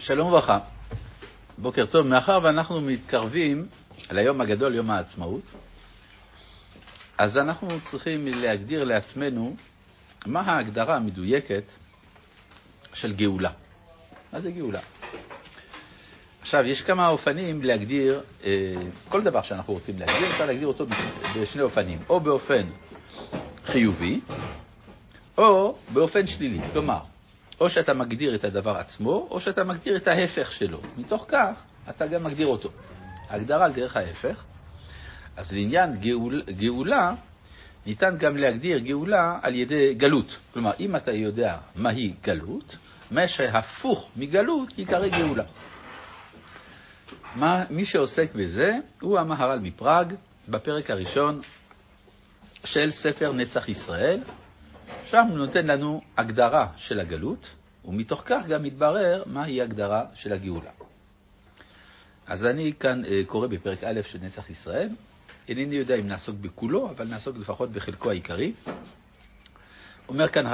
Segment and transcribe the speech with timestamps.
[0.00, 0.58] שלום וברכה.
[1.58, 2.06] בוקר טוב.
[2.06, 3.66] מאחר ואנחנו מתקרבים
[4.10, 5.42] ליום הגדול, יום העצמאות,
[7.18, 9.56] אז אנחנו צריכים להגדיר לעצמנו
[10.26, 11.62] מה ההגדרה המדויקת
[12.92, 13.50] של גאולה.
[14.32, 14.80] מה זה גאולה?
[16.40, 18.74] עכשיו, יש כמה אופנים להגדיר אה,
[19.08, 20.86] כל דבר שאנחנו רוצים להגדיר, אפשר להגדיר אותו
[21.36, 22.66] בשני אופנים, או באופן
[23.64, 24.20] חיובי,
[25.38, 26.60] או באופן שלילי.
[26.72, 27.00] כלומר,
[27.60, 30.80] או שאתה מגדיר את הדבר עצמו, או שאתה מגדיר את ההפך שלו.
[30.96, 31.52] מתוך כך,
[31.90, 32.70] אתה גם מגדיר אותו.
[33.28, 34.44] הגדרה על דרך ההפך.
[35.36, 37.14] אז לעניין גאול, גאולה,
[37.86, 40.36] ניתן גם להגדיר גאולה על ידי גלות.
[40.52, 42.76] כלומר, אם אתה יודע מהי גלות,
[43.10, 45.44] מה שהפוך מגלות יקרא גאולה.
[47.34, 50.14] מה, מי שעוסק בזה הוא המהר"ל מפראג,
[50.48, 51.40] בפרק הראשון
[52.64, 54.20] של ספר נצח ישראל,
[55.10, 57.46] שם הוא נותן לנו הגדרה של הגלות,
[57.84, 60.70] ומתוך כך גם מתברר מהי הגדרה של הגאולה.
[62.26, 64.88] אז אני כאן אה, קורא בפרק א' של נצח ישראל.
[65.48, 68.52] אינני יודע אם נעסוק בכולו, אבל נעסוק לפחות בחלקו העיקרי.
[70.08, 70.44] אומר כאן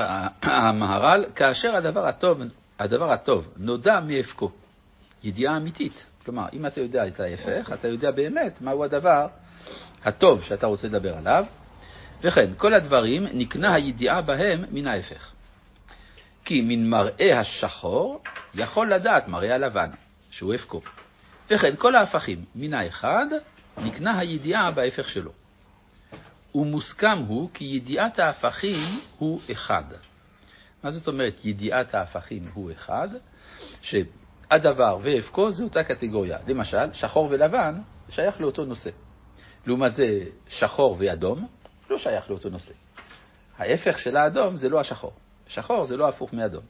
[0.43, 2.41] המהר"ל, כאשר הדבר הטוב,
[2.79, 4.51] הדבר הטוב נודע מהפקו,
[5.25, 6.07] ידיעה אמיתית.
[6.25, 9.27] כלומר, אם אתה יודע את ההפך, אתה יודע באמת מהו הדבר
[10.05, 11.45] הטוב שאתה רוצה לדבר עליו,
[12.22, 15.33] וכן, כל הדברים נקנה הידיעה בהם מן ההפך.
[16.45, 18.23] כי מן מראה השחור
[18.55, 19.91] יכול לדעת מראה הלבן,
[20.31, 20.81] שהוא הפקו.
[21.50, 23.27] וכן, כל ההפכים מן האחד
[23.78, 25.33] נקנה הידיעה בהפך שלו.
[26.55, 29.84] ומוסכם הוא כי ידיעת ההפכים הוא אחד.
[30.84, 33.08] מה זאת אומרת ידיעת ההפכים הוא אחד?
[33.83, 36.39] שהדבר והפקו זה אותה קטגוריה.
[36.47, 38.91] למשל, שחור ולבן שייך לאותו נושא.
[39.67, 41.47] לעומת זה, שחור ואדום
[41.91, 42.73] לא שייך לאותו נושא.
[43.59, 45.12] ההפך של האדום זה לא השחור.
[45.48, 46.62] שחור זה לא הפוך מאדום.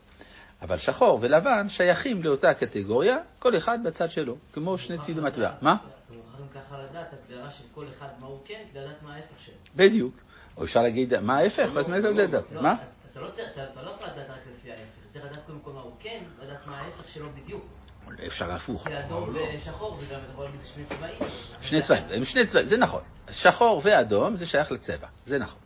[0.62, 5.52] אבל שחור ולבן שייכים לאותה קטגוריה, כל אחד בצד שלו, כמו שני צידי מטבע.
[5.60, 5.76] מה?
[6.06, 9.54] אתם יכולים ככה לדעת הגדרה של כל אחד מה הוא כן, לדעת מה ההפך שלו.
[9.76, 10.14] בדיוק.
[10.56, 12.52] או אפשר להגיד מה ההפך, ואז מאיזה לדעת?
[12.52, 12.74] מה?
[13.12, 16.18] אתה לא צריך לדעת רק לפי ההפך, אתה צריך לדעת קודם כל מה הוא כן,
[16.42, 17.64] לדעת מה ההפך שלו בדיוק.
[18.26, 18.88] אפשר הפוך.
[18.88, 21.14] כי אדום ושחור זה גם, אתה יכול להגיד שני צבעים.
[21.60, 23.02] שני צבעים, הם שני צבעים, זה נכון.
[23.30, 25.60] שחור ואדום זה שייך לצבע, זה נכון.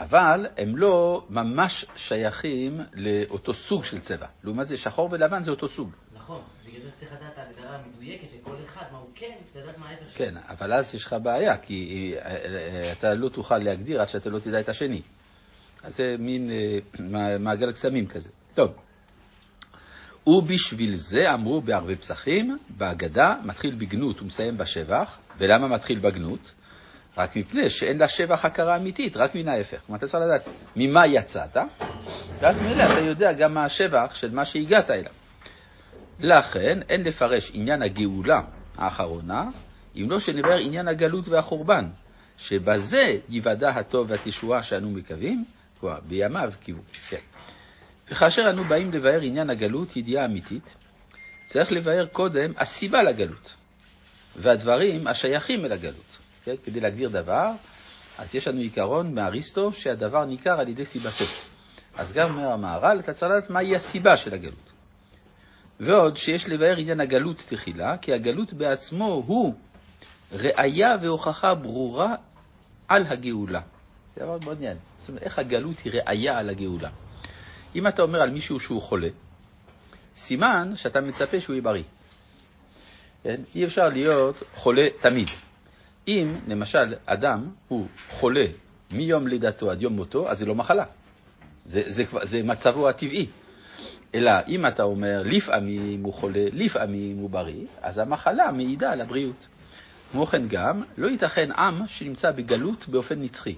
[0.00, 4.26] אבל הם לא ממש שייכים לאותו סוג של צבע.
[4.44, 5.90] לעומת זה, שחור ולבן זה אותו סוג.
[6.14, 9.88] נכון, בגלל זה צריך לדעת ההגדרה המדויקת של כל אחד, מה הוא כן, לדעת מה
[9.88, 10.18] ההפך שלו.
[10.18, 14.30] כן, אבל אז יש לך בעיה, כי אה, אה, אתה לא תוכל להגדיר עד שאתה
[14.30, 15.02] לא תדע את השני.
[15.82, 18.28] אז זה מין אה, מעגל קסמים כזה.
[18.54, 18.74] טוב.
[20.30, 25.18] ובשביל זה אמרו בערבי פסחים, בהגדה, מתחיל בגנות ומסיים בשבח.
[25.38, 26.52] ולמה מתחיל בגנות?
[27.16, 29.80] רק מפני שאין לה שבח הכרה אמיתית, רק מן ההפך.
[29.86, 31.56] כלומר, אתה צריך לדעת ממה יצאת,
[32.40, 35.12] ואז מילא אתה יודע גם מה השבח של מה שהגעת אליו.
[36.20, 38.40] לכן אין לפרש עניין הגאולה
[38.76, 39.44] האחרונה,
[39.96, 41.88] אם לא שנבהר עניין הגלות והחורבן,
[42.38, 45.44] שבזה ייוודע הטוב והתשועה שאנו מקווים,
[45.80, 46.80] כלומר, בימיו קיוו.
[47.08, 47.16] כן.
[48.10, 50.74] וכאשר אנו באים לבאר עניין הגלות, ידיעה אמיתית,
[51.46, 53.54] צריך לבאר קודם הסיבה לגלות,
[54.36, 56.16] והדברים השייכים אל הגלות.
[56.44, 56.54] כן?
[56.64, 57.50] כדי להגדיר דבר,
[58.18, 61.24] אז יש לנו עיקרון מאריסטו שהדבר ניכר על ידי סיבתו.
[61.96, 64.70] אז גם אומר המהר"ל, אתה צריך לדעת מהי הסיבה של הגלות.
[65.80, 69.54] ועוד שיש לבאר עניין הגלות תחילה, כי הגלות בעצמו הוא
[70.32, 72.14] ראייה והוכחה ברורה
[72.88, 73.60] על הגאולה.
[74.16, 74.76] זה דבר מאוד עניין.
[74.98, 76.90] זאת אומרת, איך הגלות היא ראייה על הגאולה.
[77.76, 79.08] אם אתה אומר על מישהו שהוא חולה,
[80.26, 81.82] סימן שאתה מצפה שהוא יהיה בריא.
[83.22, 83.40] כן?
[83.54, 85.28] אי אפשר להיות חולה תמיד.
[86.08, 88.46] אם למשל אדם הוא חולה
[88.90, 90.84] מיום לידתו עד יום מותו, אז זה לא מחלה.
[91.66, 93.26] זה, זה, זה מצבו הטבעי.
[94.14, 99.46] אלא אם אתה אומר לפעמים הוא חולה, לפעמים הוא בריא, אז המחלה מעידה על הבריאות.
[100.12, 103.54] כמו כן גם, לא ייתכן עם שנמצא בגלות באופן נצחי.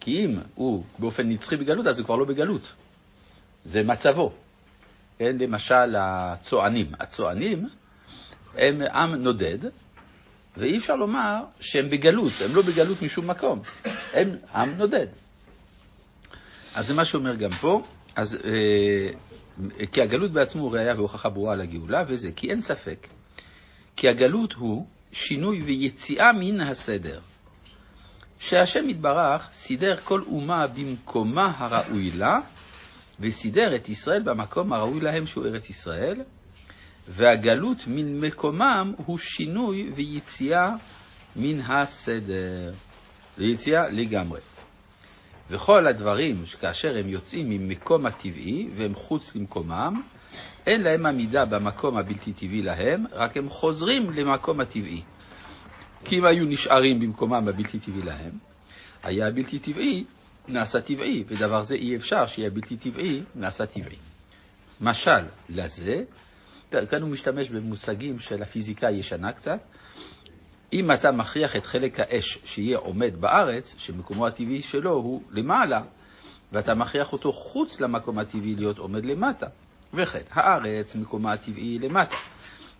[0.00, 2.72] כי אם הוא באופן נצחי בגלות, אז הוא כבר לא בגלות.
[3.70, 4.32] זה מצבו.
[5.18, 6.86] כן, למשל הצוענים.
[7.00, 7.66] הצוענים
[8.54, 9.58] הם עם נודד,
[10.56, 13.60] ואי אפשר לומר שהם בגלות, הם לא בגלות משום מקום,
[14.12, 15.06] הם עם נודד.
[16.74, 17.82] אז זה מה שאומר גם פה,
[18.16, 23.06] אז, אה, כי הגלות בעצמו הוא ראייה והוכחה ברורה על הגאולה, וזה כי אין ספק,
[23.96, 27.20] כי הגלות הוא שינוי ויציאה מן הסדר.
[28.38, 32.40] שהשם יתברך סידר כל אומה במקומה הראוי לה,
[33.20, 36.20] וסידר את ישראל במקום הראוי להם שהוא ארץ ישראל,
[37.08, 40.74] והגלות מן מקומם הוא שינוי ויציאה
[41.36, 42.72] מן הסדר,
[43.38, 44.40] ויציאה לגמרי.
[45.50, 50.02] וכל הדברים, כאשר הם יוצאים ממקום הטבעי והם חוץ למקומם,
[50.66, 55.02] אין להם עמידה במקום הבלתי טבעי להם, רק הם חוזרים למקום הטבעי.
[56.04, 58.32] כי אם היו נשארים במקומם הבלתי טבעי להם,
[59.02, 60.04] היה הבלתי טבעי
[60.48, 63.96] נעשה טבעי, ודבר זה אי אפשר שיהיה בלתי טבעי נעשה טבעי.
[64.80, 66.02] משל לזה,
[66.70, 69.58] כאן הוא משתמש במושגים של הפיזיקה הישנה קצת,
[70.72, 75.82] אם אתה מכריח את חלק האש שיהיה עומד בארץ, שמקומו הטבעי שלו הוא למעלה,
[76.52, 79.46] ואתה מכריח אותו חוץ למקום הטבעי להיות עומד למטה,
[79.94, 82.16] וכן, הארץ מקומה הטבעי למטה.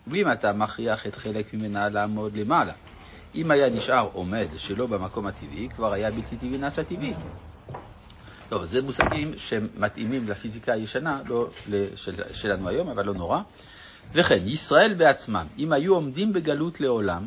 [0.07, 2.73] ואם אתה מכריח את חלק ממנה לעמוד למעלה,
[3.35, 7.15] אם היה נשאר עומד שלא במקום הטבעי, כבר היה בלתי טבעי נעשה טבעי.
[8.49, 11.49] טוב, זה מושגים שמתאימים לפיזיקה הישנה, לא
[11.97, 13.41] של, שלנו היום, אבל לא נורא.
[14.15, 17.27] וכן, ישראל בעצמם, אם היו עומדים בגלות לעולם,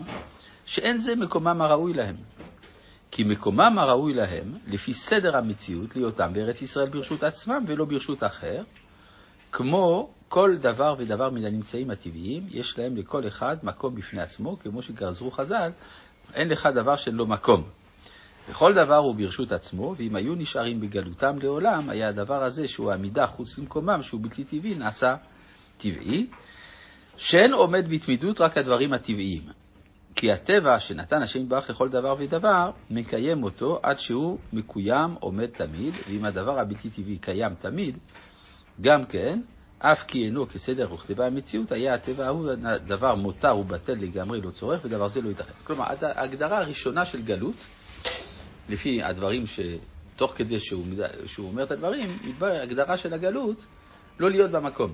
[0.65, 2.15] שאין זה מקומם הראוי להם.
[3.12, 8.63] כי מקומם הראוי להם, לפי סדר המציאות, להיותם בארץ ישראל ברשות עצמם ולא ברשות אחר,
[9.51, 14.81] כמו כל דבר ודבר מן הנמצאים הטבעיים, יש להם לכל אחד מקום בפני עצמו, כמו
[14.81, 15.71] שגרזרו חז"ל,
[16.33, 17.63] אין לך דבר שלא מקום.
[18.49, 23.27] וכל דבר הוא ברשות עצמו, ואם היו נשארים בגלותם לעולם, היה הדבר הזה, שהוא עמידה
[23.27, 25.15] חוץ למקומם, שהוא בלתי טבעי, נעשה
[25.77, 26.27] טבעי,
[27.17, 29.41] שאין עומד בתמידות רק הדברים הטבעיים.
[30.15, 35.93] כי הטבע שנתן השם יתברך לכל דבר ודבר, מקיים אותו עד שהוא מקוים, עומד תמיד,
[36.07, 37.97] ואם הדבר הבלתי טבעי קיים תמיד,
[38.81, 39.39] גם כן,
[39.79, 42.49] אף כי אינו כסדר וכתבה המציאות, היה הטבע ההוא
[42.88, 45.53] דבר מותר ובטל לגמרי, לא צורך, ודבר זה לא ייתכן.
[45.63, 47.55] כלומר, ההגדרה הראשונה של גלות,
[48.71, 50.85] לפי הדברים שתוך כדי שהוא,
[51.25, 53.65] שהוא אומר את הדברים, הגדרה של הגלות,
[54.19, 54.94] לא להיות במקום.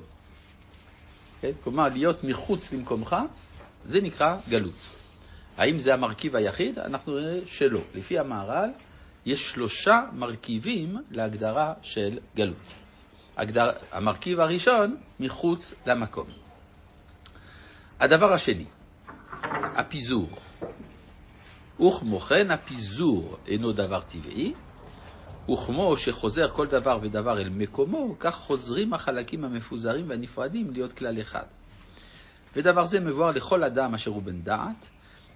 [1.42, 1.52] כן?
[1.64, 3.16] כלומר, להיות מחוץ למקומך,
[3.86, 4.88] זה נקרא גלות.
[5.58, 6.80] האם זה המרכיב היחיד?
[6.80, 7.82] אנחנו נראה שלא.
[7.96, 8.70] לפי המהר"ל,
[9.26, 12.74] יש שלושה מרכיבים להגדרה של גלות.
[13.38, 13.72] הגדר...
[13.92, 16.28] המרכיב הראשון, מחוץ למקום.
[18.00, 18.66] הדבר השני,
[19.76, 20.47] הפיזור.
[21.80, 24.54] וכמו כן הפיזור אינו דבר טבעי,
[25.52, 31.46] וכמו שחוזר כל דבר ודבר אל מקומו, כך חוזרים החלקים המפוזרים והנפרדים להיות כלל אחד.
[32.56, 34.86] ודבר זה מבואר לכל אדם אשר הוא בן דעת,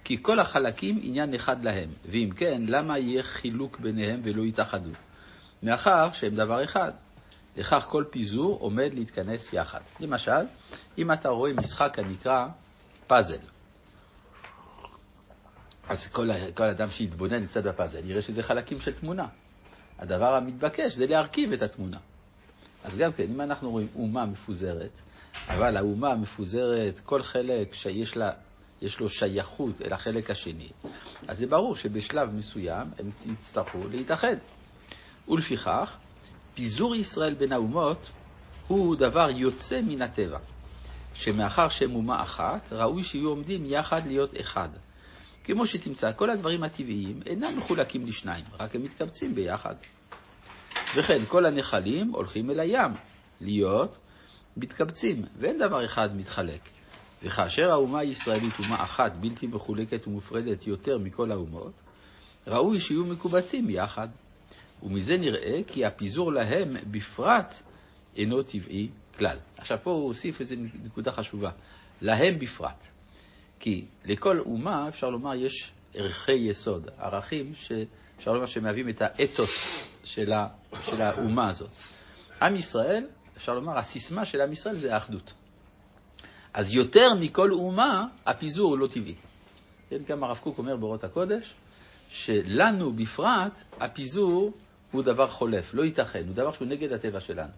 [0.04, 4.90] כי כל החלקים עניין אחד להם, ואם כן, למה יהיה חילוק ביניהם ולא יתאחדו?
[5.62, 6.92] מאחר שהם דבר אחד.
[7.56, 9.80] לכך כל פיזור עומד להתכנס יחד.
[10.00, 10.46] למשל,
[10.98, 12.46] אם אתה רואה משחק הנקרא
[13.06, 13.51] פאזל,
[15.92, 19.26] אז כל, כל אדם שיתבונן קצת בפאזל יראה שזה חלקים של תמונה.
[19.98, 21.98] הדבר המתבקש זה להרכיב את התמונה.
[22.84, 24.90] אז גם כן, אם אנחנו רואים אומה מפוזרת,
[25.48, 28.32] אבל האומה המפוזרת, כל חלק שיש לה,
[28.82, 30.68] יש לו שייכות אל החלק השני,
[31.28, 34.36] אז זה ברור שבשלב מסוים הם יצטרכו להתאחד.
[35.28, 35.96] ולפיכך,
[36.54, 38.10] פיזור ישראל בין האומות
[38.68, 40.38] הוא דבר יוצא מן הטבע,
[41.14, 44.68] שמאחר שהם אומה אחת, ראוי שיהיו עומדים יחד להיות אחד.
[45.44, 49.74] כמו שתמצא, כל הדברים הטבעיים אינם מחולקים לשניים, רק הם מתקבצים ביחד.
[50.96, 52.90] וכן, כל הנחלים הולכים אל הים,
[53.40, 53.98] להיות
[54.56, 56.60] מתקבצים, ואין דבר אחד מתחלק.
[57.22, 61.72] וכאשר האומה הישראלית אומה אחת, בלתי מחולקת ומופרדת יותר מכל האומות,
[62.46, 64.08] ראוי שיהיו מקובצים יחד.
[64.82, 67.54] ומזה נראה כי הפיזור להם בפרט
[68.16, 68.88] אינו טבעי
[69.18, 69.36] כלל.
[69.56, 71.50] עכשיו פה הוא הוסיף איזו נקודה חשובה,
[72.00, 72.91] להם בפרט.
[73.62, 79.50] כי לכל אומה, אפשר לומר, יש ערכי יסוד, ערכים שאפשר לומר שמהווים את האתוס
[80.04, 80.48] של, ה,
[80.82, 81.70] של האומה הזאת.
[82.42, 85.32] עם ישראל, אפשר לומר, הסיסמה של עם ישראל זה האחדות.
[86.54, 89.14] אז יותר מכל אומה, הפיזור הוא לא טבעי.
[89.90, 91.54] כן, גם הרב קוק אומר באורות הקודש,
[92.08, 94.52] שלנו בפרט, הפיזור
[94.90, 97.52] הוא דבר חולף, לא ייתכן, הוא דבר שהוא נגד הטבע שלנו.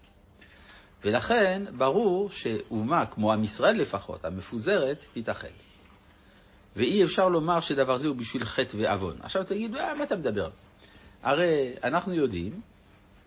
[1.05, 5.49] ולכן ברור שאומה, כמו עם ישראל לפחות, המפוזרת, תתאחד.
[6.77, 9.17] ואי אפשר לומר שדבר זה הוא בשביל חטא ועוון.
[9.23, 10.51] עכשיו תגיד, אה, מה אתה מדבר?
[11.23, 12.61] הרי אנחנו יודעים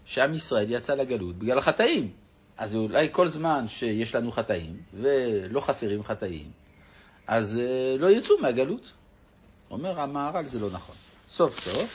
[0.05, 2.11] שעם ישראל יצא לגלות בגלל החטאים.
[2.57, 6.51] אז אולי כל זמן שיש לנו חטאים, ולא חסרים חטאים,
[7.27, 8.91] אז אה, לא יצאו מהגלות.
[9.71, 10.95] אומר המהר"ל, זה לא נכון.
[11.29, 11.89] סוף סוף,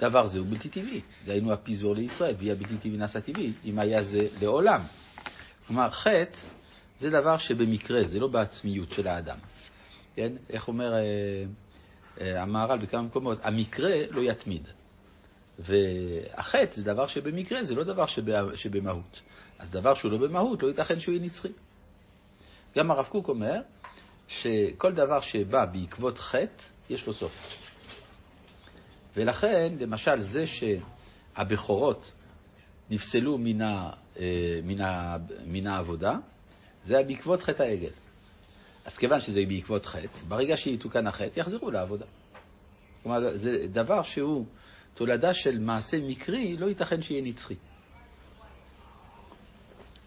[0.00, 1.00] דבר זה הוא בלתי טבעי.
[1.24, 4.80] דהיינו הפיזור לישראל, והיא הבלתי טבעי נעשה טבעי, אם היה זה לעולם.
[5.66, 6.38] כלומר, חטא
[7.00, 9.38] זה דבר שבמקרה, זה לא בעצמיות של האדם.
[10.16, 10.32] כן?
[10.50, 11.00] איך אומר אה,
[12.20, 13.38] אה, המהר"ל בכמה מקומות?
[13.42, 14.68] המקרה לא יתמיד.
[15.58, 19.20] והחטא זה דבר שבמקרה, זה לא דבר שבה, שבמהות.
[19.58, 21.52] אז דבר שהוא לא במהות, לא ייתכן שהוא יהיה נצחי.
[22.76, 23.60] גם הרב קוק אומר
[24.28, 27.32] שכל דבר שבא בעקבות חטא, יש לו סוף.
[29.16, 32.12] ולכן, למשל, זה שהבכורות
[32.90, 35.16] נפסלו מן, אה,
[35.66, 36.16] העבודה,
[36.84, 37.90] זה היה בעקבות חטא העגל.
[38.84, 42.04] אז כיוון שזה בעקבות חטא, ברגע שיתוקן החטא, יחזרו לעבודה.
[43.02, 44.46] כלומר, זה דבר שהוא
[44.94, 47.54] תולדה של מעשה מקרי, לא ייתכן שיהיה נצחי.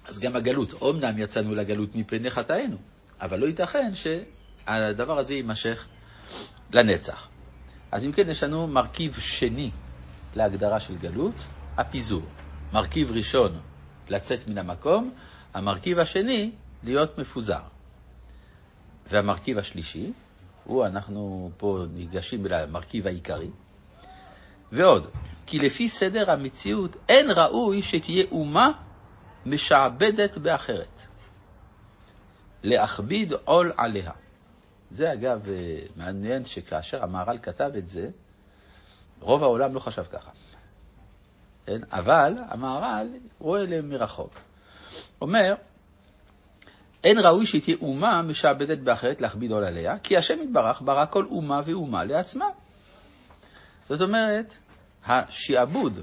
[0.06, 2.78] אז גם הגלות, אומנם יצאנו לגלות מפני חטאינו,
[3.22, 5.88] אבל לא ייתכן שהדבר הזה יימשך
[6.72, 7.28] לנצח.
[7.92, 9.72] אז אם כן, יש לנו מרכיב שני
[10.36, 11.36] להגדרה של גלות,
[11.78, 12.26] הפיזור.
[12.74, 13.60] מרכיב ראשון,
[14.10, 15.14] לצאת מן המקום,
[15.54, 16.52] המרכיב השני,
[16.84, 17.62] להיות מפוזר.
[19.10, 20.12] והמרכיב השלישי,
[20.64, 23.50] הוא, אנחנו פה ניגשים אל המרכיב העיקרי,
[24.72, 25.10] ועוד,
[25.46, 28.72] כי לפי סדר המציאות אין ראוי שתהיה אומה
[29.46, 31.02] משעבדת באחרת,
[32.64, 34.12] להכביד עול עליה.
[34.92, 38.10] זה אגב אה, מעניין שכאשר המהר"ל כתב את זה,
[39.20, 40.32] רוב העולם לא חשב ככה.
[41.66, 41.82] כן?
[41.92, 43.08] אבל המהר"ל
[43.40, 44.40] רואה להם מרחוק.
[45.22, 45.56] אומר,
[47.04, 51.62] אין ראוי שתהיה אומה משעבדת באחרת להכביד עול עליה, כי השם יתברך ברא כל אומה
[51.66, 52.46] ואומה לעצמה.
[53.90, 54.54] זאת אומרת,
[55.06, 56.00] השעבוד,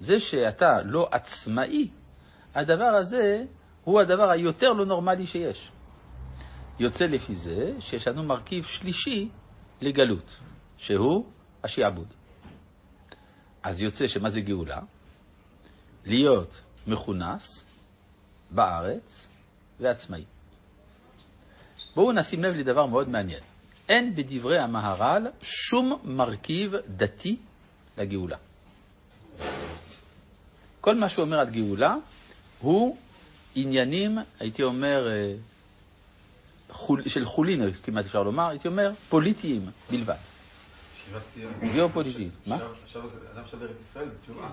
[0.00, 1.88] זה שאתה לא עצמאי,
[2.54, 3.44] הדבר הזה
[3.84, 5.70] הוא הדבר היותר לא נורמלי שיש.
[6.78, 9.28] יוצא לפי זה שיש לנו מרכיב שלישי
[9.80, 10.36] לגלות,
[10.76, 11.26] שהוא
[11.64, 12.08] השעבוד.
[13.62, 14.80] אז יוצא שמה זה גאולה?
[16.06, 17.64] להיות מכונס
[18.50, 19.26] בארץ
[19.80, 20.24] ועצמאי.
[21.94, 23.40] בואו נשים לב לדבר מאוד מעניין.
[23.88, 27.36] אין בדברי המהר"ל שום מרכיב דתי
[27.98, 28.36] לגאולה.
[30.80, 31.96] כל מה שהוא אומר על גאולה
[32.60, 32.96] הוא
[33.54, 35.34] עניינים, הייתי אומר, אה,
[37.06, 40.33] של חולין, כמעט אפשר לומר, הייתי אומר, פוליטיים בלבד.
[41.72, 42.30] גיאופוליטיים.
[42.46, 42.58] מה?
[42.84, 43.02] עכשיו
[43.34, 44.48] אדם שווה ארץ ישראל, זה תשובה.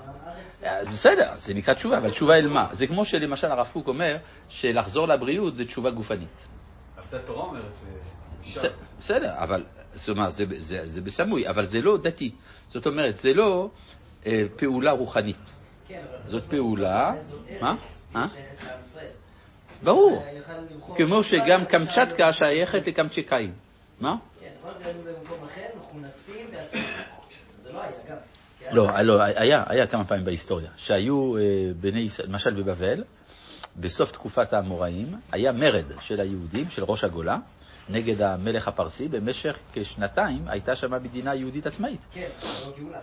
[0.63, 2.67] אה, בסדר, זה נקרא תשובה, אבל תשובה אל מה?
[2.73, 4.17] זה כמו שלמשל הרב קוק אומר
[4.49, 6.27] שלחזור לבריאות זה תשובה גופנית.
[6.97, 7.63] אבל התורה אומרת
[8.43, 8.57] ש...
[8.57, 9.63] בס- בסדר, אבל
[9.95, 10.33] זאת אומרת,
[10.85, 12.31] זה, בסמוי, אבל זה לא דתי.
[12.67, 13.69] זאת אומרת, זה לא
[14.25, 15.37] אה, פעולה רוחנית.
[16.25, 17.75] זאת פעולה, ארץ, מה?
[18.15, 18.27] אה?
[19.83, 20.23] ברור,
[20.97, 23.53] כמו שגם קמצ'טקה שייכת לקמצ'קאים.
[24.01, 24.15] מה?
[24.63, 26.81] כן, זה היינו במקום אחר, מכונסים בעצמם.
[27.63, 27.91] זה לא היה,
[28.71, 31.41] לא, לא, היה, היה כמה פעמים בהיסטוריה, שהיו אה,
[31.79, 33.03] בני ישראל, למשל בבבל,
[33.77, 37.37] בסוף תקופת האמוראים, היה מרד של היהודים, של ראש הגולה,
[37.89, 41.99] נגד המלך הפרסי, במשך כשנתיים הייתה שם מדינה יהודית עצמאית.
[42.11, 42.99] כן, זה לא גאולה.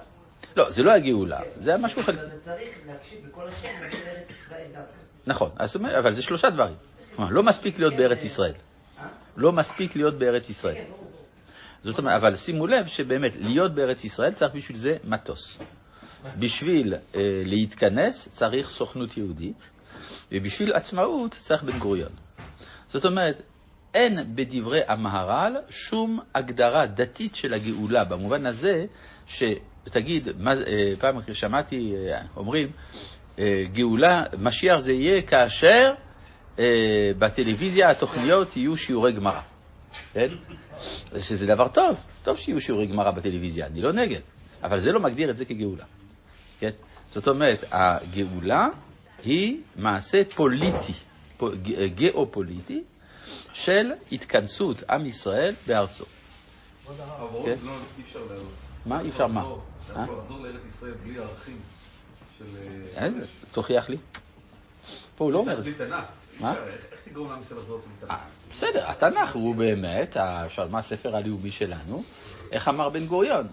[0.57, 1.63] לא, זה לא הגאולה, כן.
[1.63, 2.21] זה היה משהו חלקי.
[2.21, 3.69] אבל צריך להקשיב בכל השם
[4.31, 4.99] ישראל דווקא.
[5.27, 5.51] נכון,
[5.99, 6.75] אבל זה שלושה דברים.
[7.17, 8.53] כלומר, לא מספיק להיות בארץ ישראל.
[8.99, 9.07] אה?
[9.37, 10.85] לא מספיק להיות בארץ ישראל.
[11.89, 15.59] זאת אומרת, אבל שימו לב שבאמת, להיות בארץ ישראל צריך בשביל זה מטוס.
[16.39, 19.69] בשביל אה, להתכנס צריך סוכנות יהודית,
[20.33, 22.13] ובשביל עצמאות צריך בן גוריון.
[22.89, 23.43] זאת אומרת,
[23.95, 28.87] אין בדברי המהר"ל שום הגדרה דתית של הגאולה, במובן הזה
[29.27, 32.71] שתגיד, מה, אה, פעם שמעתי, אה, אומרים,
[33.39, 35.95] אה, גאולה, משיח זה יהיה כאשר
[36.59, 39.41] אה, בטלוויזיה התוכניות יהיו שיעורי גמרא.
[40.13, 40.29] כן?
[41.21, 44.21] שזה דבר טוב, טוב שיהיו שיעורי גמרא בטלוויזיה, אני לא נגד,
[44.63, 45.85] אבל זה לא מגדיר את זה כגאולה.
[46.61, 46.71] כן?
[47.11, 48.69] זאת אומרת, הגאולה
[49.25, 50.93] היא מעשה פוליטי,
[51.95, 52.83] גיאופוליטי,
[53.53, 56.05] של התכנסות עם ישראל בארצו.
[57.45, 57.57] כן.
[57.63, 58.53] לא אי אפשר לעלות.
[58.87, 59.01] מה?
[59.01, 59.41] אי אפשר מה?
[59.41, 60.05] אתה אה?
[60.05, 61.57] יכול לחזור לארץ ישראל בלי ערכים
[62.39, 62.45] של...
[62.97, 63.09] אה,
[63.53, 63.97] תוכיח לי.
[65.17, 65.71] פה הוא לא אומר את זה.
[66.41, 66.59] בלי תנ"ך.
[66.59, 66.67] מה?
[66.93, 68.57] איך תגרום לעם ישראל לחזור בלי אה, תנ"ך?
[68.57, 72.03] בסדר, התנ"ך הוא באמת, אפשר- מה הספר הלאומי שלנו,
[72.53, 73.47] איך אמר בן גוריון?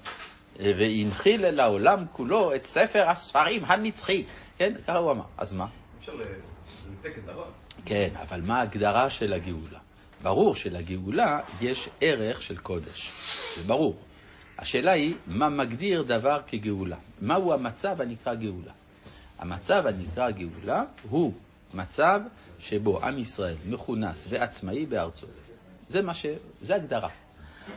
[0.59, 4.23] והנחיל לעולם כולו את ספר הספרים הנצחי.
[4.57, 5.23] כן, ככה הוא אמר.
[5.37, 5.67] אז מה?
[5.99, 7.45] אפשר לנתק את הרע.
[7.85, 9.79] כן, אבל מה ההגדרה של הגאולה?
[10.23, 13.11] ברור שלגאולה יש ערך של קודש,
[13.57, 13.95] זה ברור.
[14.59, 16.95] השאלה היא, מה מגדיר דבר כגאולה?
[17.21, 18.71] מהו המצב הנקרא גאולה?
[19.39, 21.33] המצב הנקרא גאולה הוא
[21.73, 22.21] מצב
[22.59, 25.27] שבו עם ישראל מכונס ועצמאי בארצו.
[25.87, 26.25] זה מה ש...
[26.61, 27.09] זה הגדרה.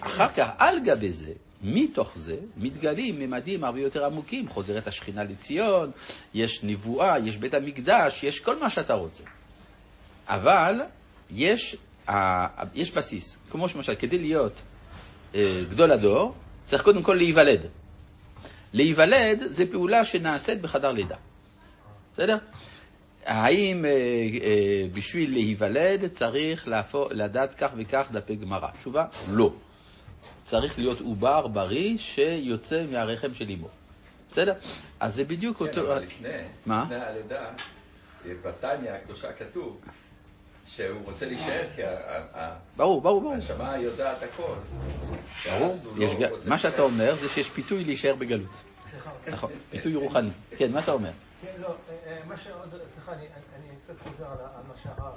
[0.01, 1.33] אחר כך, על גבי זה,
[1.63, 4.49] מתוך זה, מתגלים ממדים הרבה יותר עמוקים.
[4.49, 5.91] חוזרת השכינה לציון,
[6.35, 9.25] יש נבואה, יש בית המקדש, יש כל מה שאתה רוצה.
[10.27, 10.81] אבל
[11.31, 11.77] יש,
[12.75, 13.37] יש בסיס.
[13.51, 14.53] כמו למשל, כדי להיות
[15.35, 17.61] אה, גדול הדור, צריך קודם כל להיוולד.
[18.73, 21.17] להיוולד זה פעולה שנעשית בחדר לידה.
[22.13, 22.39] בסדר?
[23.29, 28.69] האם אה, אה, בשביל להיוולד צריך להפוך, לדעת כך וכך דפי גמרא?
[28.79, 29.53] תשובה, לא.
[30.45, 33.69] צריך להיות עובר בריא שיוצא מהרחם של אמו.
[34.31, 34.55] בסדר?
[35.01, 35.81] אז זה בדיוק כן, אותו...
[35.81, 36.29] אבל לפני,
[36.67, 36.85] מה?
[36.85, 37.51] לפני הלידה,
[38.45, 39.81] בתניא הקדושה כתוב
[40.67, 41.83] שהוא רוצה להישאר כי
[42.77, 43.33] ברור, ברור, ברור.
[43.33, 44.55] הנשמה יודעת הכל.
[45.47, 45.77] ברור.
[45.97, 46.83] לא מה שאתה.
[46.83, 48.51] אומר זה שיש פיתוי להישאר בגלות.
[49.27, 50.31] נכון, פיתוי רוחני.
[50.57, 51.11] כן, מה אתה אומר?
[51.43, 51.75] כן, לא, אה,
[52.07, 54.37] אה, מה שעוד, סליחה, אני, אני, אני קצת חוזר על,
[54.69, 55.15] מה שהרב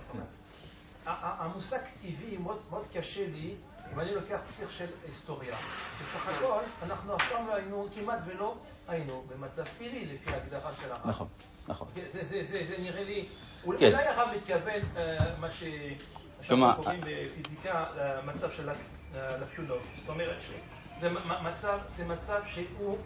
[1.06, 3.56] ה- המושג טבעי מאוד, מאוד קשה לי
[3.94, 5.56] אם אני לוקח פסיך של היסטוריה.
[6.02, 8.56] בסך הכל, אנחנו אף פעם לא היינו, כמעט ולא
[8.88, 11.08] היינו במצב טבעי לפי ההגדרה של הרב.
[11.08, 11.28] נכון,
[11.68, 11.88] נכון.
[11.94, 13.30] זה, זה, זה, זה, זה נראה לי,
[13.66, 13.96] אולי כן.
[13.96, 15.64] הרב מתכוון אה, מה ש...
[16.42, 18.70] שאנחנו קוראים בפיזיקה למצב של
[19.16, 19.82] הפיולוג.
[20.00, 20.38] זאת אומרת
[21.98, 22.98] זה מצב שהוא,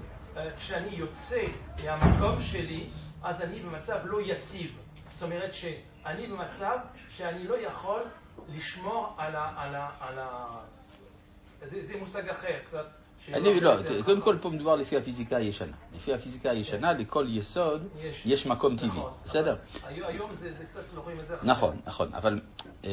[0.58, 1.42] כשאני יוצא
[1.86, 2.90] מהמקום שלי,
[3.26, 4.78] אז אני במצב לא יציב.
[5.10, 6.78] זאת אומרת שאני במצב
[7.10, 8.02] שאני לא יכול
[8.50, 9.54] לשמור על ה...
[9.58, 10.46] על ה, על ה
[11.62, 12.86] זה, זה מושג אחר, קצת.
[13.26, 14.38] שהוא אני לא, קודם כל.
[14.42, 15.76] פה מדובר לפי הפיזיקה הישנה.
[15.96, 17.88] לפי הפיזיקה הישנה, לכל יסוד
[18.26, 18.46] יש.
[18.48, 19.12] מקום טבעי, נכון.
[19.26, 19.56] בסדר?
[19.84, 21.36] היום זה קצת לא רואים את זה.
[21.44, 22.40] נכון, נכון, אבל
[22.86, 22.90] אה,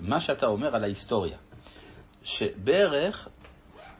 [0.00, 1.38] מה שאתה אומר על ההיסטוריה,
[2.22, 3.28] שבערך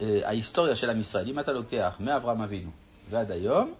[0.01, 2.71] אה, ההיסטוריה של עם ישראל, אם אתה לוקח מאברהם אבינו
[3.09, 3.73] ועד היום,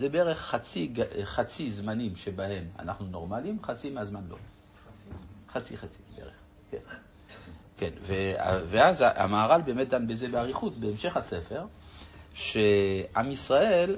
[0.00, 0.92] זה בערך חצי,
[1.24, 4.36] חצי זמנים שבהם אנחנו נורמליים, חצי מהזמן לא.
[5.52, 6.32] חצי חצי בערך,
[6.70, 6.78] כן.
[7.76, 7.90] כן,
[8.70, 11.64] ואז המהר"ל באמת דן בזה באריכות בהמשך הספר,
[12.34, 13.96] שעם ישראל,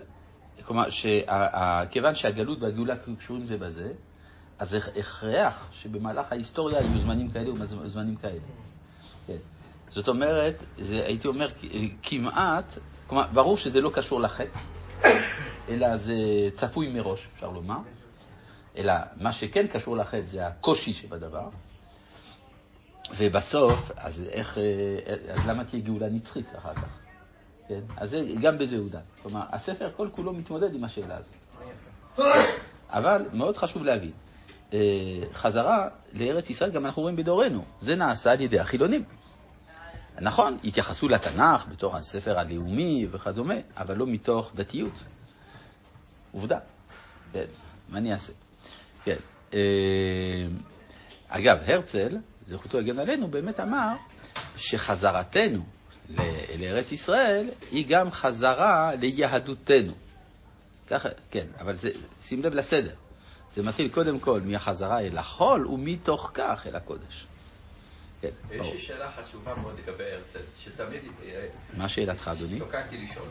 [0.66, 3.92] כלומר, שכיוון שהגלות והגאולה קשורים זה בזה,
[4.58, 8.40] אז הכרח שבמהלך ההיסטוריה יהיו זמנים כאלה וזמנים כאלה.
[9.26, 9.36] כן.
[9.88, 11.48] זאת אומרת, זה, הייתי אומר
[12.02, 14.58] כמעט, כלומר, ברור שזה לא קשור לחטא,
[15.68, 16.14] אלא זה
[16.56, 17.78] צפוי מראש, אפשר לומר.
[18.76, 21.48] אלא מה שכן קשור לחטא זה הקושי שבדבר.
[23.18, 26.98] ובסוף, אז איך, אה, אז למה תהיה גאולה נצחית אחר כך?
[27.68, 27.80] כן?
[27.96, 28.10] אז
[28.42, 29.00] גם בזה הוא דן.
[29.22, 31.34] כלומר, הספר כל כולו מתמודד עם השאלה הזאת.
[32.90, 34.12] אבל מאוד חשוב להבין,
[34.72, 34.78] אה,
[35.32, 39.04] חזרה לארץ ישראל גם אנחנו רואים בדורנו, זה נעשה על ידי החילונים.
[40.20, 44.92] נכון, התייחסו לתנ"ך בתור הספר הלאומי וכדומה, אבל לא מתוך דתיות.
[46.32, 46.58] עובדה.
[47.32, 47.44] כן,
[47.88, 48.32] מה אני אעשה?
[49.04, 49.16] כן.
[49.54, 49.58] אה,
[51.28, 53.94] אגב, הרצל, זכותו יגן עלינו, באמת אמר
[54.56, 55.64] שחזרתנו
[56.58, 59.92] לארץ ישראל היא גם חזרה ליהדותנו.
[60.86, 61.90] ככה, כן, אבל זה,
[62.22, 62.94] שים לב לסדר.
[63.54, 67.26] זה מתחיל קודם כל מהחזרה אל החול, ומתוך כך אל הקודש.
[68.22, 68.64] כן, ברור.
[68.66, 72.54] יש לי שאלה חשובה מאוד לגבי הרצל, שתמיד אה, מה שאלתך, אדוני?
[72.54, 73.28] השתוקקתי לשאול.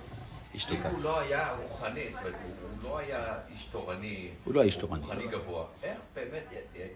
[0.56, 0.86] השתוקקת.
[0.86, 4.68] אם הוא לא היה רוחני, זאת אומרת, הוא לא היה איש תורני, הוא לא היה
[4.68, 5.06] איש תורני.
[5.06, 6.88] רוחני גבוה, איך באמת אה, אה,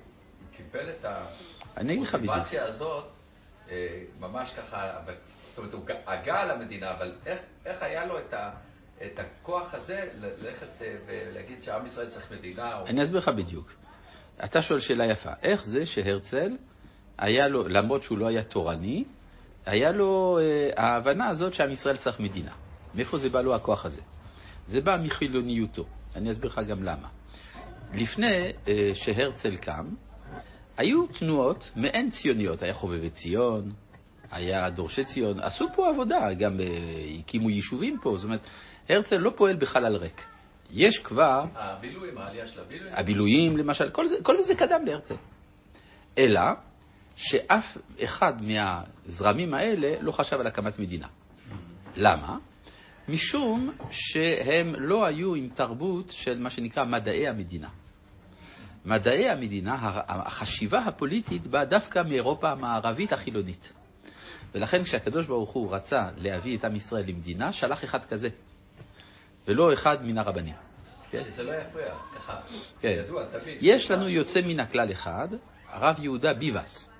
[0.42, 1.06] הוא קיבל את.
[1.76, 3.06] המוטיבציה הזאת,
[4.20, 5.00] ממש ככה,
[5.50, 8.52] זאת אומרת, הוא הגה על המדינה, אבל איך- היה לו את ה...
[9.06, 10.68] את הכוח הזה ללכת
[11.06, 13.72] ולהגיד שעם ישראל צריך מדינה, אני אסביר לך בדיוק.
[14.46, 15.30] אתה שואל שאלה יפה.
[15.42, 16.52] איך זה שהרצל,
[17.18, 19.04] היה לו, למרות שהוא לא היה תורני,
[19.66, 22.52] היה לו אה, ההבנה הזאת שעם ישראל צריך מדינה.
[22.96, 24.02] מאיפה זה בא לו הכוח הזה?
[24.68, 25.86] זה בא מחילוניותו.
[26.16, 27.08] אני אסביר לך גם למה.
[27.94, 29.86] לפני אה, שהרצל קם,
[30.78, 32.64] היו תנועות מעין ציוניות.
[32.64, 33.72] היה חובבי ציון,
[34.32, 36.66] היה דורשי ציון, עשו פה עבודה, גם אה,
[37.20, 38.18] הקימו יישובים פה.
[38.18, 38.42] זאת אומרת,
[38.90, 40.22] הרצל לא פועל בחלל ריק.
[40.72, 45.16] יש כבר הבילויים, העלייה של הבילויים, הבילויים למשל, כל זה, כל זה זה קדם להרצל.
[46.18, 46.42] אלא
[47.16, 51.08] שאף אחד מהזרמים האלה לא חשב על הקמת מדינה.
[51.96, 52.38] למה?
[53.10, 57.70] משום שהם לא היו עם תרבות של מה שנקרא מדעי המדינה.
[58.86, 63.74] מדעי המדינה, החשיבה הפוליטית באה דווקא מאירופה המערבית החילונית.
[64.56, 68.30] ולכן כשהקדוש ברוך הוא רצה להביא את עם ישראל למדינה, שלח אחד כזה,
[69.48, 70.56] ולא אחד מן הרבנים.
[71.12, 71.24] כן?
[71.30, 72.40] זה לא יפריע, ככה,
[72.80, 72.96] כן.
[73.06, 73.58] ידוע, תמיד.
[73.62, 75.28] יש לנו יוצא מן הכלל אחד,
[75.70, 76.95] הרב יהודה ביבס.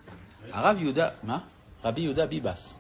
[0.52, 1.40] הרב יהודה, מה?
[1.84, 2.80] רבי יהודה ביבס.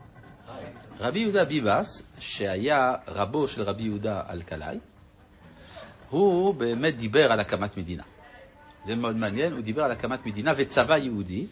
[0.99, 4.80] רבי יהודה ביבס, שהיה רבו של רבי יהודה אלקלעי,
[6.10, 8.04] הוא באמת דיבר על הקמת מדינה.
[8.86, 11.47] זה מאוד מעניין, הוא דיבר על הקמת מדינה וצבא יהודי.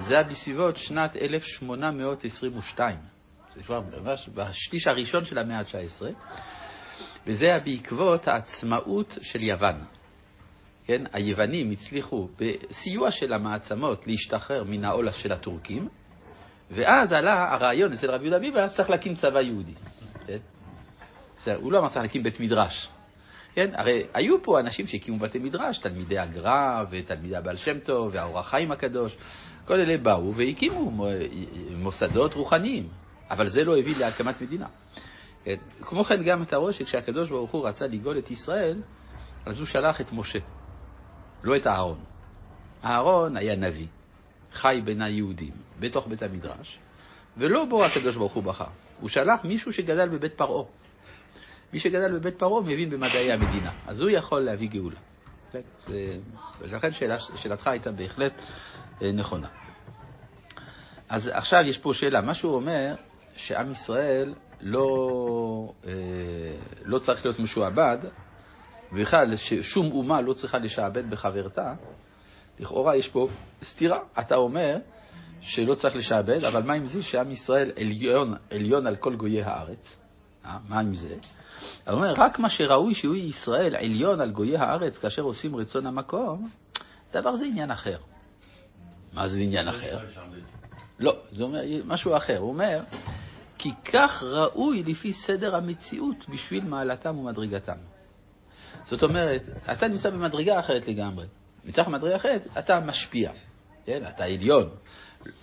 [0.00, 2.96] זה היה בסביבות שנת 1822.
[3.54, 6.04] זה כבר ממש בשליש הראשון של המאה ה-19,
[7.26, 9.84] וזה היה בעקבות העצמאות של יוון.
[10.86, 15.88] כן, היוונים הצליחו בסיוע של המעצמות להשתחרר מן העול של הטורקים,
[16.70, 19.74] ואז עלה הרעיון אצל רבי יהודה ביבס, צריך להקים צבא יהודי.
[20.26, 20.38] כן?
[21.36, 22.88] בסדר, הוא לא אמר צריך להקים בית מדרש.
[23.54, 28.38] כן, הרי היו פה אנשים שהקימו בתי מדרש, תלמידי הגר"א ותלמידי הבעל שם טוב והאור
[28.38, 29.16] החיים הקדוש,
[29.64, 31.06] כל אלה באו והקימו
[31.76, 32.88] מוסדות רוחניים,
[33.30, 34.66] אבל זה לא הביא להקמת מדינה.
[35.44, 35.56] כן?
[35.80, 38.82] כמו כן, גם אתה רואה שכשהקדוש ברוך הוא רצה לגאול את ישראל,
[39.46, 40.38] אז הוא שלח את משה,
[41.44, 41.98] לא את אהרון.
[42.84, 43.86] אהרון היה נביא,
[44.52, 46.78] חי בין היהודים, בתוך בית המדרש,
[47.36, 48.66] ולא בו הקדוש ברוך הוא בחר.
[49.00, 50.64] הוא שלח מישהו שגדל בבית פרעה.
[51.72, 54.96] מי שגדל בבית פרעה מבין במדעי המדינה, אז הוא יכול להביא גאולה.
[55.52, 55.60] כן?
[56.60, 56.92] ולכן
[57.36, 58.32] שאלתך הייתה בהחלט
[59.02, 59.48] אה, נכונה.
[61.08, 62.94] אז עכשיו יש פה שאלה, מה שהוא אומר,
[63.36, 64.86] שעם ישראל לא,
[65.86, 65.92] אה,
[66.84, 67.98] לא צריך להיות משועבד,
[68.92, 71.74] ובכלל ששום אומה לא צריכה לשעבד בחברתה,
[72.58, 73.28] לכאורה יש פה
[73.64, 73.98] סתירה.
[74.20, 74.76] אתה אומר
[75.40, 79.96] שלא צריך לשעבד, אבל מה עם זה שעם ישראל עליון, עליון על כל גויי הארץ?
[80.44, 81.14] אה, מה עם זה?
[81.86, 86.48] הוא אומר, רק מה שראוי שהוא ישראל עליון על גויי הארץ כאשר עושים רצון המקום,
[87.12, 87.98] דבר זה עניין אחר.
[89.12, 89.98] מה זה עניין אחר?
[90.98, 92.38] לא, זה אומר משהו אחר.
[92.38, 92.80] הוא אומר,
[93.58, 97.76] כי כך ראוי לפי סדר המציאות בשביל מעלתם ומדרגתם.
[98.86, 101.26] זאת אומרת, אתה נמצא במדרגה אחרת לגמרי.
[101.64, 103.30] מצד מדרגה אחרת, אתה משפיע,
[103.84, 104.02] כן?
[104.08, 104.68] אתה עליון.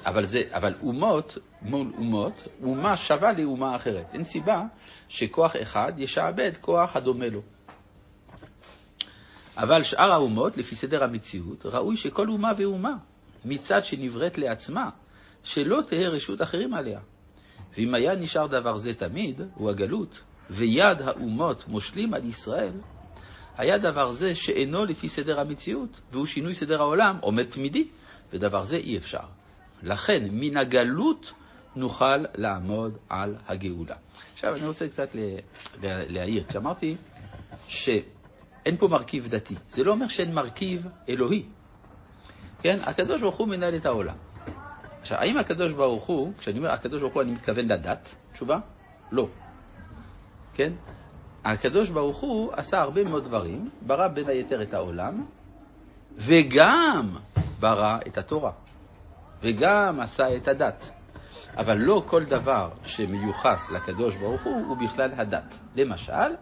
[0.05, 4.05] אבל, זה, אבל אומות מול אומות, אומה שווה לאומה אחרת.
[4.13, 4.63] אין סיבה
[5.07, 7.41] שכוח אחד ישעבד כוח הדומה לו.
[9.57, 12.93] אבל שאר האומות, לפי סדר המציאות, ראוי שכל אומה ואומה,
[13.45, 14.89] מצד שנבראת לעצמה,
[15.43, 16.99] שלא תהא רשות אחרים עליה.
[17.77, 22.73] ואם היה נשאר דבר זה תמיד, הוא הגלות, ויד האומות מושלים על ישראל,
[23.57, 27.87] היה דבר זה שאינו לפי סדר המציאות, והוא שינוי סדר העולם, עומד תמידי,
[28.33, 29.23] ודבר זה אי אפשר.
[29.83, 31.33] לכן, מן הגלות
[31.75, 33.95] נוכל לעמוד על הגאולה.
[34.33, 35.09] עכשיו, אני רוצה קצת
[35.81, 36.43] להעיר.
[36.43, 36.95] כשאמרתי
[37.67, 41.45] שאין פה מרכיב דתי, זה לא אומר שאין מרכיב אלוהי.
[42.61, 42.79] כן?
[42.81, 44.15] הקדוש ברוך הוא מנהל את העולם.
[45.01, 48.09] עכשיו, האם הקדוש ברוך הוא, כשאני אומר הקדוש ברוך הוא, אני מתכוון לדת?
[48.33, 48.59] תשובה?
[49.11, 49.27] לא.
[50.53, 50.73] כן?
[51.43, 55.25] הקדוש ברוך הוא עשה הרבה מאוד דברים, ברא בין היתר את העולם,
[56.17, 57.17] וגם
[57.59, 58.51] ברא את התורה,
[59.41, 60.89] וגם עשה את הדת.
[61.57, 65.55] אבל לא כל דבר שמיוחס לקדוש ברוך הוא הוא בכלל הדת.
[65.75, 66.35] למשל,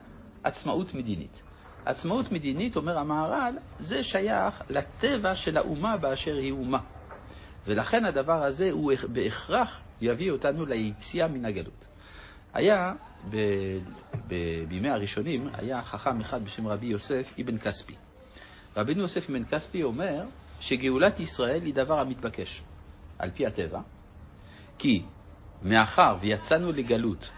[0.43, 1.41] עצמאות מדינית.
[1.85, 6.79] עצמאות מדינית, אומר המהר"ל, זה שייך לטבע של האומה באשר היא אומה.
[7.65, 11.85] ולכן הדבר הזה הוא בהכרח יביא אותנו ליציאה מן הגלות.
[12.53, 12.93] היה,
[13.29, 13.37] ב,
[14.27, 14.35] ב,
[14.67, 17.95] בימי הראשונים, היה חכם אחד בשם רבי יוסף אבן כספי.
[18.77, 20.23] רבינו יוסף אבן כספי אומר
[20.59, 22.61] שגאולת ישראל היא דבר המתבקש,
[23.19, 23.81] על פי הטבע,
[24.77, 25.03] כי
[25.61, 27.29] מאחר ויצאנו לגלות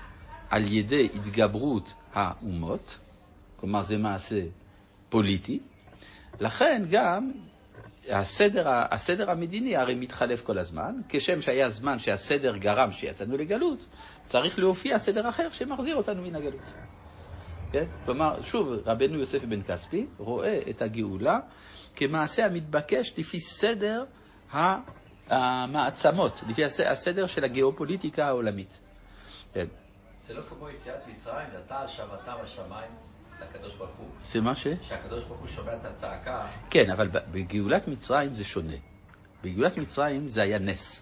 [0.50, 3.00] על ידי התגברות האומות,
[3.56, 4.42] כלומר זה מעשה
[5.10, 5.60] פוליטי,
[6.40, 7.32] לכן גם
[8.10, 13.86] הסדר, הסדר המדיני הרי מתחלף כל הזמן, כשם שהיה זמן שהסדר גרם שיצאנו לגלות,
[14.26, 16.62] צריך להופיע סדר אחר שמחזיר אותנו מן הגלות.
[17.72, 17.86] כן?
[18.06, 21.40] כלומר, שוב, רבנו יוסף בן כספי רואה את הגאולה
[21.96, 24.04] כמעשה המתבקש לפי סדר
[25.30, 28.80] המעצמות, לפי הסדר של הגיאופוליטיקה העולמית.
[29.54, 29.66] כן.
[30.28, 32.92] זה לא כמו יציאת מצרים, ואתה על שבתה בשמיים.
[33.42, 34.08] לקדוש ברוך הוא.
[34.24, 34.68] זה מה ש?
[34.82, 36.48] שהקדוש ברוך הוא שומע את הצעקה.
[36.70, 38.78] כן, אבל בגאולת מצרים זה שונה.
[39.44, 41.02] בגאולת מצרים זה היה נס.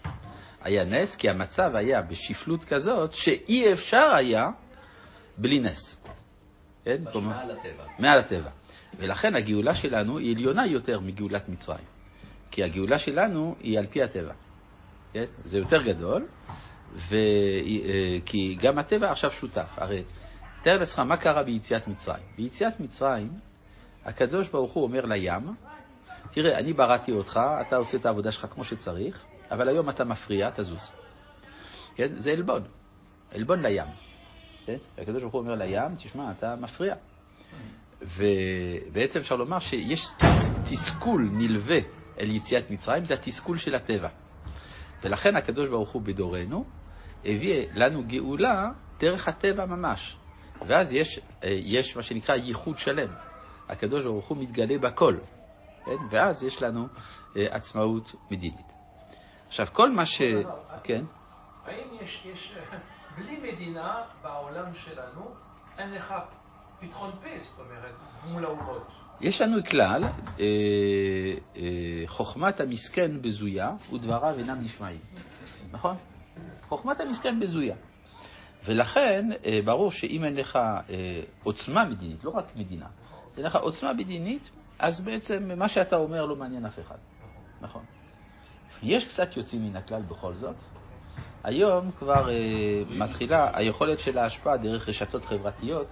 [0.64, 4.50] היה נס כי המצב היה בשפלות כזאת שאי אפשר היה
[5.38, 5.98] בלי נס.
[6.86, 7.02] כן?
[7.22, 7.84] מעל הטבע.
[8.00, 8.50] מעל הטבע.
[9.00, 11.86] ולכן הגאולה שלנו היא עליונה יותר מגאולת מצרים.
[12.52, 14.34] כי הגאולה שלנו היא על פי הטבע.
[15.14, 15.26] כן?
[15.44, 16.28] זה יותר גדול,
[16.96, 17.16] ו...
[17.16, 19.70] אה, כי גם הטבע עכשיו שותף.
[19.78, 20.04] הרי
[20.64, 22.24] תאר לעצמך מה קרה ביציאת מצרים.
[22.38, 23.32] ביציאת מצרים,
[24.06, 25.56] הקדוש ברוך הוא אומר לים,
[26.32, 30.50] תראה, אני בראתי אותך, אתה עושה את העבודה שלך כמו שצריך, אבל היום אתה מפריע,
[30.56, 30.92] תזוז.
[31.96, 32.16] כן?
[32.16, 32.64] זה עלבון,
[33.32, 33.88] עלבון לים.
[34.66, 34.78] כן?
[35.22, 36.96] הוא אומר לים, תשמע, אתה מפריע.
[38.02, 40.08] ובעצם אפשר לומר שיש
[40.64, 41.80] תסכול נלווה
[42.20, 44.10] אל יציאת מצרים, זה התסכול של הטבע.
[45.04, 46.66] ולכן הקדוש ברוך הוא בדורנו
[47.26, 50.18] הביא לנו גאולה דרך הטבע ממש.
[50.68, 53.10] ואז יש, אה, יש מה שנקרא ייחוד שלם.
[53.70, 55.18] הקדוש ברוך הוא מתגלה בכל,
[55.86, 55.92] כן?
[56.12, 56.88] ואז יש לנו
[57.38, 58.71] אה, עצמאות מדינית.
[59.52, 60.22] עכשיו, כל מה ש...
[60.84, 61.04] כן?
[61.66, 62.56] האם יש, יש,
[63.18, 65.32] בלי מדינה בעולם שלנו,
[65.78, 66.14] אין לך
[66.80, 68.88] פתחון פה, זאת אומרת, מול האומות?
[69.22, 70.10] יש לנו כלל, אה,
[71.56, 75.02] אה, חוכמת המסכן בזויה ודבריו אינם נשמעים,
[75.72, 75.96] נכון?
[76.70, 77.76] חוכמת המסכן בזויה.
[78.66, 82.88] ולכן, אה, ברור שאם אין לך אה, עוצמה מדינית, לא רק מדינה,
[83.38, 86.98] אין לך עוצמה מדינית, אז בעצם מה שאתה אומר לא מעניין אף אחד.
[87.62, 87.84] נכון.
[88.84, 90.56] יש קצת יוצאים מן הכלל בכל זאת,
[91.44, 95.88] היום כבר uh, מתחילה היכולת של ההשפעה דרך רשתות חברתיות,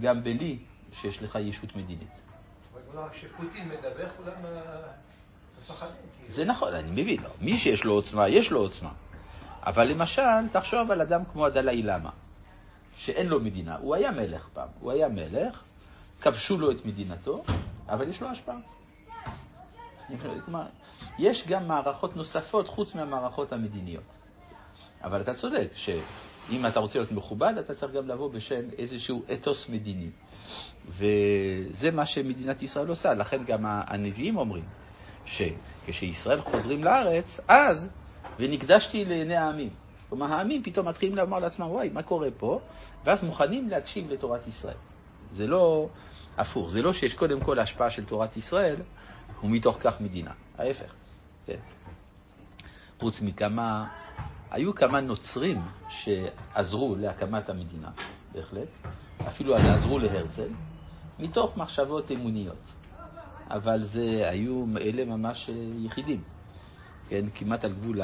[0.00, 0.58] גם בלי
[0.92, 2.20] שיש לך ישות מדינית.
[2.92, 4.60] אבל כשפוטין מדבר, כולם אה,
[5.62, 5.90] מפחדים.
[6.18, 6.34] כאילו.
[6.34, 7.22] זה נכון, אני מבין.
[7.22, 7.28] לא.
[7.40, 8.92] מי שיש לו עוצמה, יש לו עוצמה.
[9.62, 12.10] אבל למשל, תחשוב על אדם כמו הדלאי למה,
[12.96, 13.76] שאין לו מדינה.
[13.76, 14.68] הוא היה מלך פעם.
[14.80, 15.62] הוא היה מלך,
[16.20, 17.44] כבשו לו את מדינתו,
[17.88, 18.58] אבל יש לו השפעה.
[21.18, 24.02] יש גם מערכות נוספות חוץ מהמערכות המדיניות.
[25.02, 29.68] אבל אתה צודק, שאם אתה רוצה להיות מכובד, אתה צריך גם לבוא בשם איזשהו אתוס
[29.68, 30.10] מדיני.
[30.88, 33.14] וזה מה שמדינת ישראל עושה.
[33.14, 34.64] לכן גם הנביאים אומרים
[35.24, 37.90] שכשישראל חוזרים לארץ, אז
[38.38, 39.70] ונקדשתי לעיני העמים.
[40.08, 42.60] כלומר, העמים פתאום מתחילים לומר לעצמם, וואי, מה קורה פה?
[43.04, 44.76] ואז מוכנים להקשיב לתורת ישראל.
[45.32, 45.88] זה לא
[46.38, 48.76] הפוך, זה לא שיש קודם כל השפעה של תורת ישראל,
[49.44, 50.30] ומתוך כך מדינה.
[50.58, 50.99] ההפך.
[51.50, 51.60] כן.
[53.00, 53.88] חוץ מכמה,
[54.50, 57.90] היו כמה נוצרים שעזרו להקמת המדינה,
[58.32, 58.68] בהחלט,
[59.28, 60.48] אפילו עזרו להרצל,
[61.18, 62.72] מתוך מחשבות אמוניות.
[63.50, 66.22] אבל זה היו אלה ממש יחידים,
[67.08, 68.00] כן, כמעט על גבול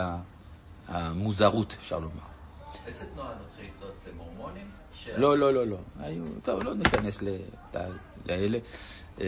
[0.89, 2.23] המוזרות, אפשר לומר.
[2.87, 4.09] איזה תנועה נוצרית זאת?
[4.17, 4.71] מורמונים?
[5.17, 5.79] לא, לא, לא, לא.
[6.01, 7.23] היו, טוב, לא ניכנס
[8.27, 8.59] לאלה.
[9.21, 9.27] אה,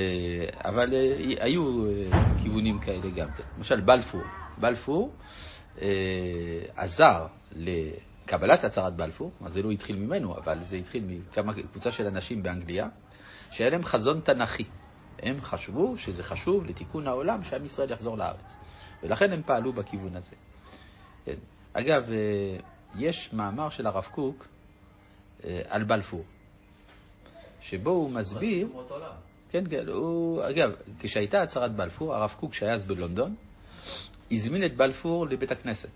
[0.65, 2.11] אבל אה, היו אה,
[2.43, 3.43] כיוונים כאלה גם כן.
[3.57, 4.23] למשל, בלפור.
[4.59, 5.15] בלפור
[6.77, 11.05] עזר לקבלת הצהרת בלפור, אז זה לא התחיל ממנו, אבל זה התחיל
[11.45, 12.89] מקבוצה של אנשים באנגליה,
[13.53, 14.65] שהיה להם חזון תנכי.
[15.23, 18.57] הם חשבו שזה חשוב לתיקון העולם שעם ישראל יחזור לארץ.
[19.03, 20.37] ולכן הם פעלו בכיוון הזה.
[21.25, 21.37] כן.
[21.73, 22.03] אגב,
[22.97, 24.47] יש מאמר של הרב קוק
[25.69, 26.25] על בלפור,
[27.61, 28.69] שבו הוא מסביר...
[29.51, 29.89] כן, כן.
[29.89, 33.35] הוא, אגב, כשהייתה הצהרת בלפור, הרב קוק, שהיה אז בלונדון,
[34.31, 35.93] הזמין את בלפור לבית הכנסת,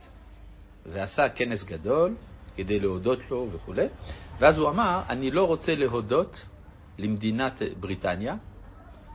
[0.86, 2.14] ועשה כנס גדול
[2.56, 3.74] כדי להודות לו וכו',
[4.38, 6.46] ואז הוא אמר, אני לא רוצה להודות
[6.98, 8.36] למדינת בריטניה,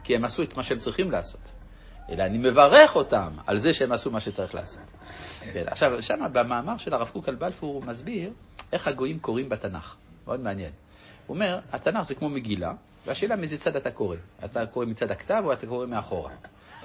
[0.04, 1.42] כי הם עשו את מה שהם צריכים לעשות,
[2.10, 4.82] אלא אני מברך אותם על זה שהם עשו מה שצריך לעשות.
[5.54, 8.32] כן, עכשיו, שם במאמר של הרב קוק על בלפור הוא מסביר
[8.72, 9.96] איך הגויים קוראים בתנ"ך.
[10.28, 10.72] מאוד מעניין.
[11.26, 12.74] הוא אומר, התנ"ך זה כמו מגילה,
[13.08, 14.16] והשאלה מאיזה צד אתה קורא.
[14.46, 16.32] אתה קורא מצד הכתב או אתה קורא מאחורה.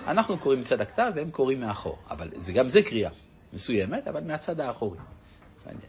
[0.07, 1.99] אנחנו קוראים מצד הכתב והם קוראים מאחור.
[2.11, 3.11] אבל זה גם זה קריאה
[3.53, 4.99] מסוימת, אבל מהצד האחורי.
[5.67, 5.87] מעניין.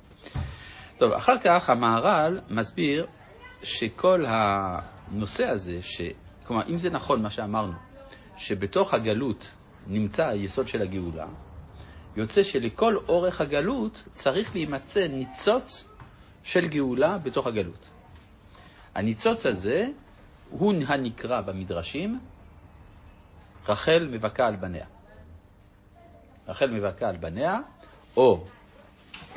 [0.97, 3.07] טוב, אחר כך המהר"ל מסביר
[3.63, 6.01] שכל הנושא הזה, ש...
[6.47, 7.73] כלומר, אם זה נכון מה שאמרנו,
[8.37, 9.51] שבתוך הגלות
[9.87, 11.27] נמצא היסוד של הגאולה,
[12.15, 15.87] יוצא שלכל אורך הגלות צריך להימצא ניצוץ
[16.43, 17.89] של גאולה בתוך הגלות.
[18.95, 19.87] הניצוץ הזה
[20.57, 22.19] הוא הנקרא במדרשים
[23.67, 24.85] רחל מבכה על בניה.
[26.47, 27.59] רחל מבכה על בניה,
[28.17, 28.45] או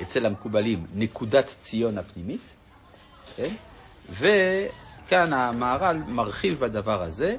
[0.03, 2.41] אצל המקובלים נקודת ציון הפנימית,
[3.37, 3.55] כן?
[4.11, 7.37] וכאן המהר"ל מרחיב בדבר הזה,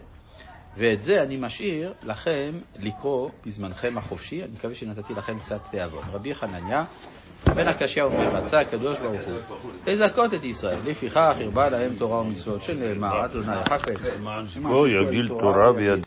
[0.78, 6.04] ואת זה אני משאיר לכם לקרוא בזמנכם החופשי, אני מקווה שנתתי לכם קצת תיאבון.
[6.12, 6.86] רבי חנניה
[7.56, 12.62] בן הקשיא אומר, רצה הקדוש ברוך הוא לזכות את ישראל, לפיכך הרבה להם תורה ומצוות,
[12.64, 14.00] שנאמר, אדוני חפץ.
[14.62, 16.06] בוא יגיל תורה ויד